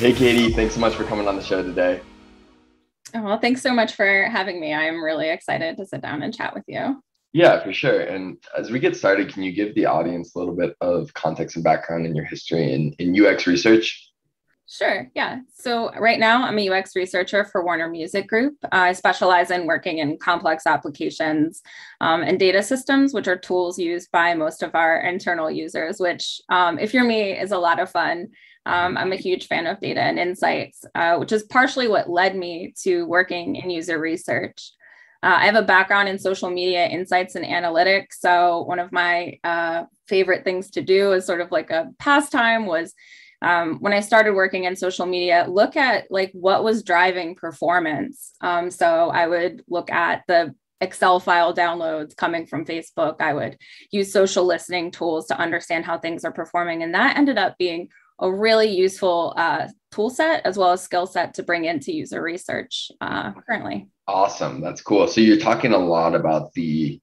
[0.00, 2.00] Hey, Katie, thanks so much for coming on the show today.
[3.14, 4.72] Oh, well, thanks so much for having me.
[4.72, 7.02] I'm really excited to sit down and chat with you.
[7.34, 8.00] Yeah, for sure.
[8.00, 11.56] And as we get started, can you give the audience a little bit of context
[11.56, 14.10] and background in your history in, in UX research?
[14.66, 15.10] Sure.
[15.14, 15.40] Yeah.
[15.52, 18.54] So right now, I'm a UX researcher for Warner Music Group.
[18.72, 21.60] I specialize in working in complex applications
[22.00, 26.40] um, and data systems, which are tools used by most of our internal users, which,
[26.48, 28.28] um, if you're me, is a lot of fun.
[28.66, 32.36] Um, I'm a huge fan of data and insights, uh, which is partially what led
[32.36, 34.72] me to working in user research.
[35.22, 38.14] Uh, I have a background in social media insights and analytics.
[38.18, 42.66] So, one of my uh, favorite things to do is sort of like a pastime
[42.66, 42.94] was
[43.42, 48.32] um, when I started working in social media, look at like what was driving performance.
[48.40, 53.20] Um, so I would look at the Excel file downloads coming from Facebook.
[53.20, 53.58] I would
[53.90, 56.82] use social listening tools to understand how things are performing.
[56.82, 57.88] And that ended up being
[58.20, 62.22] a really useful uh, tool set as well as skill set to bring into user
[62.22, 63.88] research uh, currently.
[64.06, 64.60] Awesome.
[64.60, 65.08] That's cool.
[65.08, 67.00] So you're talking a lot about the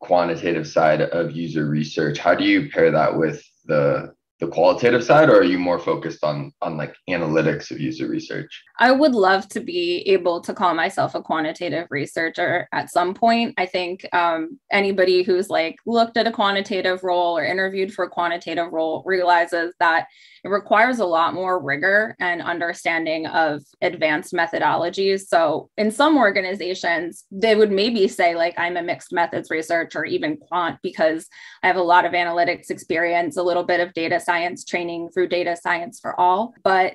[0.00, 2.18] quantitative side of user research.
[2.18, 6.24] How do you pair that with the the qualitative side or are you more focused
[6.24, 8.62] on on like analytics of user research?
[8.78, 13.54] I would love to be able to call myself a quantitative researcher at some point.
[13.58, 18.10] I think um, anybody who's like looked at a quantitative role or interviewed for a
[18.10, 20.06] quantitative role realizes that
[20.42, 25.26] it requires a lot more rigor and understanding of advanced methodologies.
[25.26, 30.04] So in some organizations they would maybe say like i'm a mixed methods researcher or
[30.04, 31.26] even quant because
[31.62, 35.26] i have a lot of analytics experience a little bit of data science training through
[35.26, 36.54] data science for all.
[36.62, 36.94] But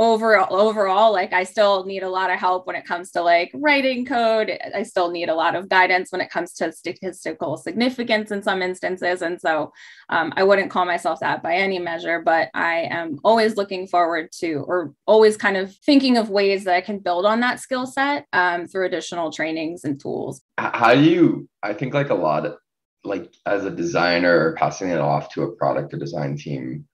[0.00, 3.48] overall overall like i still need a lot of help when it comes to like
[3.54, 4.50] writing code.
[4.74, 8.60] I still need a lot of guidance when it comes to statistical significance in some
[8.60, 9.22] instances.
[9.22, 9.72] And so
[10.08, 14.30] um, i wouldn't call myself that by any measure but i am always looking forward
[14.40, 17.86] to or always kind of thinking of ways that i can build on that skill
[17.86, 20.42] set um, through additional trainings and tools.
[20.58, 22.56] How do you i think like a lot of
[23.04, 26.86] like as a designer or passing it off to a product or design team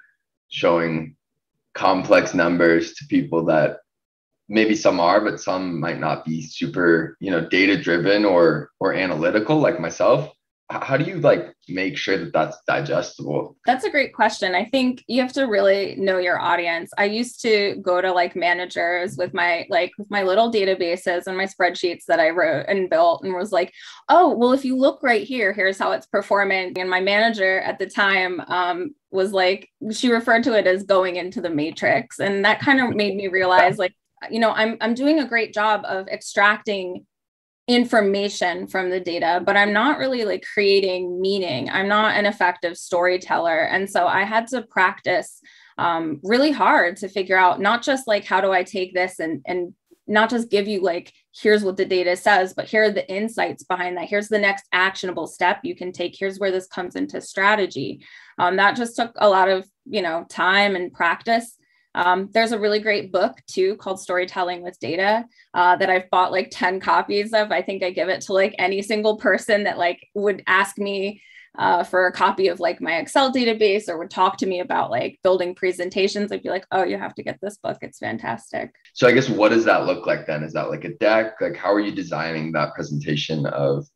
[0.48, 1.16] showing
[1.74, 3.78] complex numbers to people that
[4.48, 8.92] maybe some are but some might not be super you know data driven or or
[8.92, 10.32] analytical like myself
[10.70, 13.56] how do you like make sure that that's digestible?
[13.66, 14.54] That's a great question.
[14.54, 16.90] I think you have to really know your audience.
[16.96, 21.36] I used to go to like managers with my like with my little databases and
[21.36, 23.72] my spreadsheets that i wrote and built and was like
[24.08, 26.78] oh well if you look right here here's how it's performing.
[26.78, 31.16] And my manager at the time um, was like she referred to it as going
[31.16, 32.20] into the matrix.
[32.20, 33.94] And that kind of made me realize like
[34.30, 37.06] you know i'm i'm doing a great job of extracting
[37.70, 41.70] information from the data, but I'm not really like creating meaning.
[41.70, 43.60] I'm not an effective storyteller.
[43.60, 45.40] And so I had to practice
[45.78, 49.40] um, really hard to figure out not just like how do I take this and
[49.46, 49.72] and
[50.06, 53.62] not just give you like here's what the data says but here are the insights
[53.62, 57.20] behind that here's the next actionable step you can take here's where this comes into
[57.20, 58.04] strategy
[58.38, 61.56] um, that just took a lot of you know time and practice
[61.94, 65.24] um, there's a really great book too called Storytelling with Data
[65.54, 67.50] uh, that I've bought like 10 copies of.
[67.50, 71.22] I think I give it to like any single person that like would ask me
[71.58, 74.90] uh, for a copy of like my Excel database or would talk to me about
[74.90, 76.30] like building presentations.
[76.30, 77.78] I'd be like, oh, you have to get this book.
[77.82, 78.72] It's fantastic.
[78.92, 80.44] So I guess what does that look like then?
[80.44, 81.40] Is that like a deck?
[81.40, 83.86] Like how are you designing that presentation of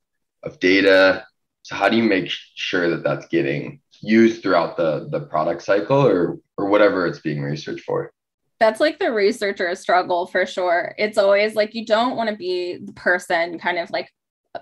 [0.42, 1.24] of data?
[1.62, 6.06] So how do you make sure that that's getting used throughout the the product cycle
[6.06, 8.12] or or whatever it's being researched for?
[8.60, 10.94] That's like the researcher struggle for sure.
[10.96, 14.10] It's always like you don't want to be the person kind of like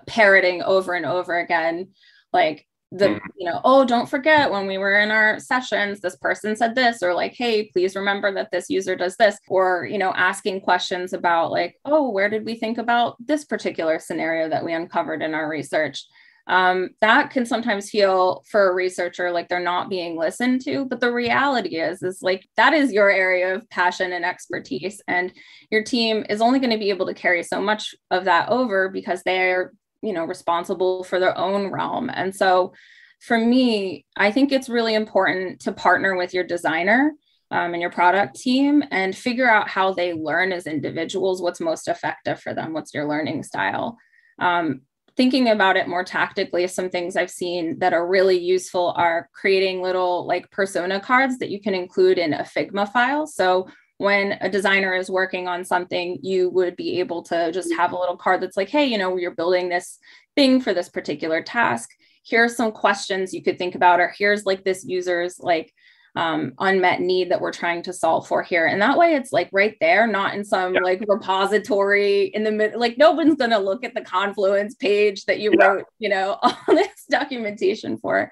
[0.07, 1.89] parroting over and over again
[2.31, 3.25] like the mm-hmm.
[3.37, 7.01] you know oh don't forget when we were in our sessions this person said this
[7.01, 11.13] or like hey please remember that this user does this or you know asking questions
[11.13, 15.33] about like oh where did we think about this particular scenario that we uncovered in
[15.33, 16.05] our research
[16.47, 20.99] um, that can sometimes feel for a researcher like they're not being listened to but
[20.99, 25.31] the reality is is like that is your area of passion and expertise and
[25.71, 28.89] your team is only going to be able to carry so much of that over
[28.89, 32.09] because they're you know responsible for their own realm.
[32.13, 32.73] And so
[33.21, 37.13] for me i think it's really important to partner with your designer
[37.53, 41.87] um, and your product team and figure out how they learn as individuals what's most
[41.87, 43.97] effective for them what's your learning style.
[44.39, 44.81] Um,
[45.15, 49.81] thinking about it more tactically, some things I've seen that are really useful are creating
[49.81, 53.27] little like persona cards that you can include in a Figma file.
[53.27, 53.67] So
[53.97, 57.97] when a designer is working on something, you would be able to just have a
[57.97, 59.99] little card that's like, hey, you know, you're building this
[60.35, 61.89] thing for this particular task.
[62.23, 65.71] Here are some questions you could think about, or here's like this user's like
[66.15, 68.67] um, unmet need that we're trying to solve for here.
[68.67, 70.81] And that way it's like right there, not in some yeah.
[70.81, 72.79] like repository in the middle.
[72.79, 75.65] Like no one's going to look at the Confluence page that you yeah.
[75.65, 78.31] wrote, you know, all this documentation for.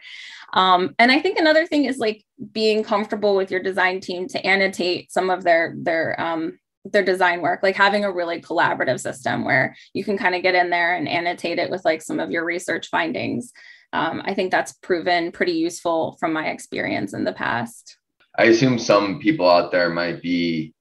[0.53, 4.45] Um, and I think another thing is like being comfortable with your design team to
[4.45, 9.45] annotate some of their, their, um, their design work, like having a really collaborative system
[9.45, 12.31] where you can kind of get in there and annotate it with like some of
[12.31, 13.53] your research findings
[13.93, 17.97] um, I think that's proven pretty useful from my experience in the past.
[18.37, 20.73] I assume some people out there might be,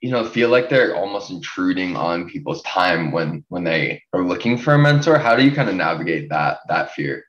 [0.00, 4.56] you know, feel like they're almost intruding on people's time when when they are looking
[4.56, 5.18] for a mentor.
[5.18, 7.24] How do you kind of navigate that that fear?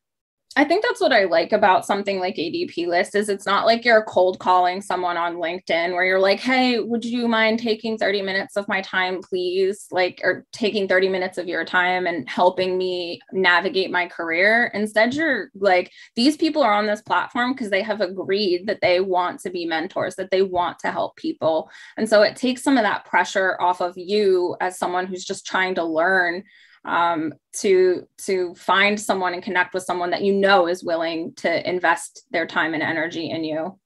[0.57, 4.05] I think that's what I like about something like ADPList is it's not like you're
[4.05, 8.55] cold calling someone on LinkedIn where you're like, "Hey, would you mind taking 30 minutes
[8.55, 13.19] of my time, please?" Like or taking 30 minutes of your time and helping me
[13.33, 14.71] navigate my career.
[14.73, 19.01] Instead, you're like these people are on this platform because they have agreed that they
[19.01, 21.69] want to be mentors, that they want to help people.
[21.97, 25.45] And so it takes some of that pressure off of you as someone who's just
[25.45, 26.43] trying to learn
[26.85, 31.69] um, to to find someone and connect with someone that you know is willing to
[31.69, 33.79] invest their time and energy in you.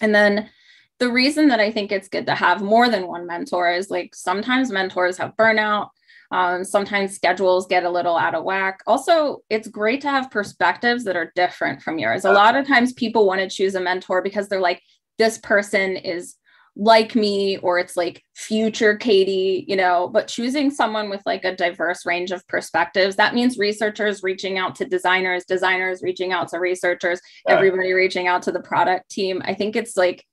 [0.00, 0.50] And then
[0.98, 4.14] the reason that i think it's good to have more than one mentor is like
[4.14, 5.88] sometimes mentors have burnout
[6.32, 8.80] um, sometimes schedules get a little out of whack.
[8.86, 12.24] Also it's great to have perspectives that are different from yours.
[12.24, 14.82] A lot of times people want to choose a mentor because they're like
[15.18, 16.36] this person is
[16.76, 21.54] like me or it's like future Katie, you know, but choosing someone with like a
[21.54, 26.58] diverse range of perspectives, that means researchers reaching out to designers, designers reaching out to
[26.58, 29.42] researchers, everybody reaching out to the product team.
[29.44, 30.24] I think it's like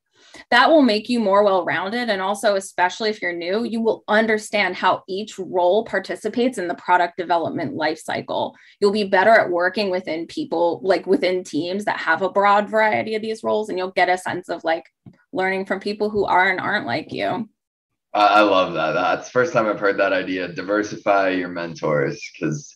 [0.51, 2.09] that will make you more well rounded.
[2.09, 6.75] And also, especially if you're new, you will understand how each role participates in the
[6.75, 8.56] product development life cycle.
[8.80, 13.15] You'll be better at working within people, like within teams that have a broad variety
[13.15, 14.86] of these roles, and you'll get a sense of like
[15.31, 17.50] learning from people who are and aren't like you.
[18.14, 18.94] I love that.
[18.94, 20.48] That's first time I've heard that idea.
[20.48, 22.76] Diversify your mentors because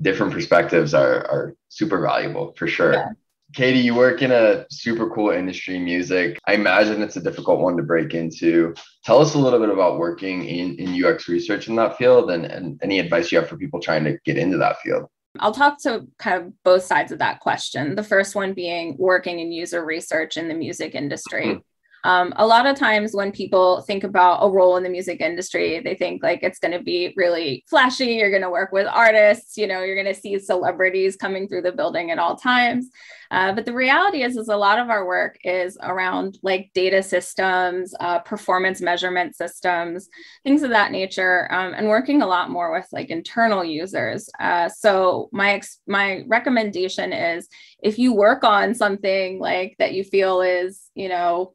[0.00, 2.92] different perspectives are, are super valuable for sure.
[2.92, 3.08] Yeah.
[3.54, 6.38] Katie, you work in a super cool industry, music.
[6.46, 8.74] I imagine it's a difficult one to break into.
[9.04, 12.44] Tell us a little bit about working in, in UX research in that field and,
[12.44, 15.06] and any advice you have for people trying to get into that field.
[15.40, 17.94] I'll talk to kind of both sides of that question.
[17.94, 21.46] The first one being working in user research in the music industry.
[21.46, 21.60] Mm-hmm.
[22.04, 25.80] Um, a lot of times when people think about a role in the music industry,
[25.80, 28.14] they think like it's going to be really flashy.
[28.14, 31.62] You're going to work with artists, you know, you're going to see celebrities coming through
[31.62, 32.88] the building at all times.
[33.30, 37.02] Uh, but the reality is, is a lot of our work is around like data
[37.02, 40.08] systems, uh, performance measurement systems,
[40.44, 44.30] things of that nature, um, and working a lot more with like internal users.
[44.40, 47.48] Uh, so my ex- my recommendation is
[47.82, 51.52] if you work on something like that you feel is, you know,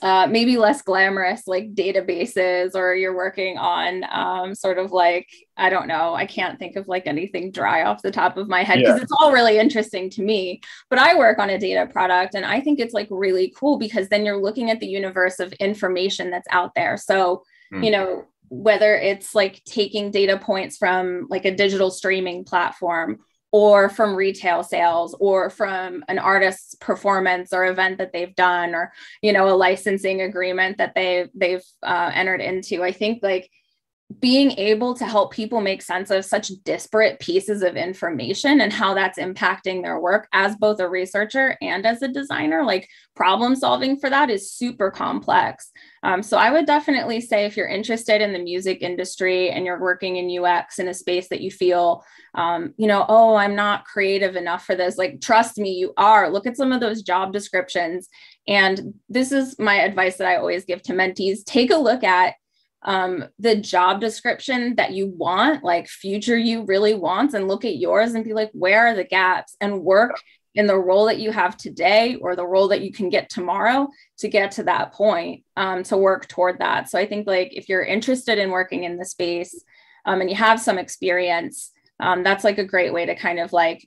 [0.00, 5.68] uh, maybe less glamorous like databases or you're working on um, sort of like i
[5.68, 8.78] don't know i can't think of like anything dry off the top of my head
[8.78, 9.02] because yeah.
[9.02, 12.60] it's all really interesting to me but i work on a data product and i
[12.60, 16.48] think it's like really cool because then you're looking at the universe of information that's
[16.50, 17.42] out there so
[17.72, 17.84] mm.
[17.84, 23.18] you know whether it's like taking data points from like a digital streaming platform
[23.50, 28.92] or from retail sales or from an artist's performance or event that they've done or
[29.22, 32.82] you know a licensing agreement that they they've uh, entered into.
[32.82, 33.50] I think like
[34.20, 38.94] being able to help people make sense of such disparate pieces of information and how
[38.94, 43.98] that's impacting their work as both a researcher and as a designer like problem solving
[43.98, 45.70] for that is super complex.
[46.02, 49.80] Um, so i would definitely say if you're interested in the music industry and you're
[49.80, 53.84] working in ux in a space that you feel um, you know oh i'm not
[53.84, 56.30] creative enough for this like trust me you are.
[56.30, 58.08] Look at some of those job descriptions.
[58.46, 61.44] And this is my advice that i always give to mentees.
[61.44, 62.34] Take a look at
[62.82, 67.76] um, the job description that you want, like future you really wants, and look at
[67.76, 69.56] yours and be like, where are the gaps?
[69.60, 70.20] And work
[70.54, 73.88] in the role that you have today or the role that you can get tomorrow
[74.18, 76.88] to get to that point um, to work toward that.
[76.88, 79.62] So I think like if you're interested in working in the space
[80.04, 81.70] um, and you have some experience,
[82.00, 83.86] um, that's like a great way to kind of like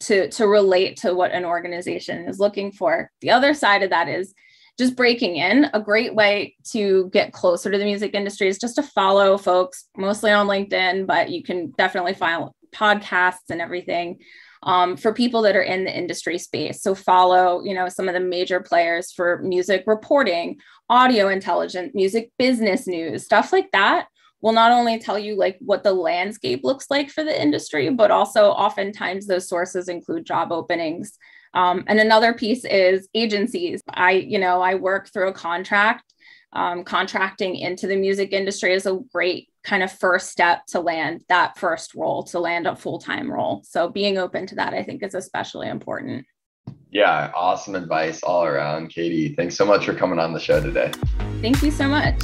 [0.00, 3.10] to to relate to what an organization is looking for.
[3.20, 4.34] The other side of that is
[4.78, 5.66] just breaking in.
[5.74, 9.88] A great way to get closer to the music industry is just to follow folks,
[9.96, 14.18] mostly on LinkedIn, but you can definitely find podcasts and everything.
[14.64, 16.82] Um, for people that are in the industry space.
[16.82, 22.30] So follow, you know, some of the major players for music reporting, audio intelligence, music
[22.38, 24.06] business news, stuff like that
[24.40, 28.10] will not only tell you like what the landscape looks like for the industry, but
[28.10, 31.18] also oftentimes those sources include job openings
[31.54, 33.82] Um, and another piece is agencies.
[33.88, 36.04] I, you know, I work through a contract.
[36.54, 41.24] Um, contracting into the music industry is a great kind of first step to land
[41.28, 43.62] that first role, to land a full time role.
[43.64, 46.26] So being open to that, I think, is especially important.
[46.90, 49.34] Yeah, awesome advice all around, Katie.
[49.34, 50.92] Thanks so much for coming on the show today.
[51.40, 52.22] Thank you so much.